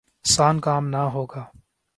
[0.33, 1.43] سان کام نہ ہوگا۔